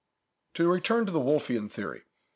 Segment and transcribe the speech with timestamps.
[0.55, 2.05] To return to the Wolfian theory.